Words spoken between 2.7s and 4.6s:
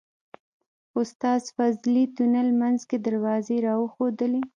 کې دروازې راوښودلې.